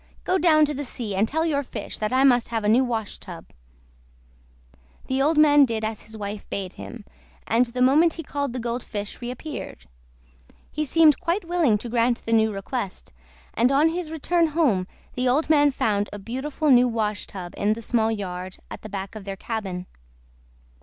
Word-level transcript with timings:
"Go 0.23 0.39
down 0.39 0.65
to 0.65 0.73
the 0.73 0.83
sea 0.83 1.13
and 1.13 1.27
tell 1.27 1.45
your 1.45 1.61
fish 1.61 1.99
that 1.99 2.11
I 2.11 2.23
must 2.23 2.49
have 2.49 2.63
a 2.63 2.67
new 2.67 2.83
washtub." 2.83 3.51
The 5.05 5.21
old 5.21 5.37
man 5.37 5.63
did 5.63 5.85
as 5.85 6.01
his 6.05 6.17
wife 6.17 6.49
bade 6.49 6.73
him, 6.73 7.05
and 7.45 7.67
the 7.67 7.83
moment 7.83 8.13
he 8.13 8.23
called 8.23 8.51
the 8.51 8.59
Gold 8.59 8.81
Fish 8.81 9.21
reappeared. 9.21 9.85
He 10.71 10.85
seemed 10.85 11.19
quite 11.19 11.45
willing 11.45 11.77
to 11.77 11.87
grant 11.87 12.25
the 12.25 12.33
new 12.33 12.51
request, 12.51 13.13
and 13.53 13.71
on 13.71 13.89
his 13.89 14.09
return 14.09 14.47
home 14.47 14.87
the 15.13 15.29
old 15.29 15.51
man 15.51 15.69
found 15.69 16.09
a 16.11 16.17
beautiful 16.17 16.71
new 16.71 16.87
washtub 16.87 17.53
in 17.55 17.73
the 17.73 17.81
small 17.83 18.09
yard 18.11 18.57
at 18.71 18.81
the 18.81 18.89
back 18.89 19.13
of 19.13 19.23
their 19.23 19.37
cabin. 19.37 19.85